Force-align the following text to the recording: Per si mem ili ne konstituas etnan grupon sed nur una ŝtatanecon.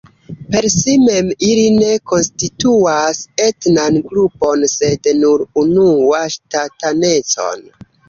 Per 0.53 0.67
si 0.75 0.95
mem 1.01 1.29
ili 1.47 1.65
ne 1.75 1.89
konstituas 2.13 3.21
etnan 3.49 4.01
grupon 4.09 4.67
sed 4.75 5.13
nur 5.23 5.47
una 5.67 5.89
ŝtatanecon. 6.41 7.69